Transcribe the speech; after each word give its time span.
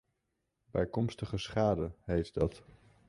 Bijkomstige 0.71 1.37
schade 1.37 1.91
heet 2.05 2.33
dat! 2.33 2.63